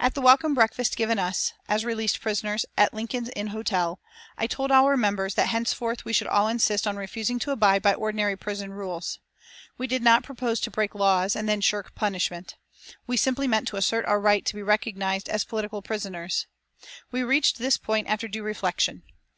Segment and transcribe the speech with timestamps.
[0.00, 4.00] At the welcome breakfast given us, as released prisoners, at Lincoln's Inn Hotel,
[4.38, 7.92] I told our members that henceforth we should all insist on refusing to abide by
[7.92, 9.18] ordinary prison rules.
[9.76, 12.56] We did not propose to break laws and then shirk punishment.
[13.06, 16.46] We simply meant to assert our right to be recognised as political prisoners.
[17.10, 19.02] We reached this point after due reflection.